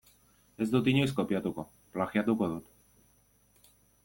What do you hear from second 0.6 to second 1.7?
Ez dut inoiz kopiatuko,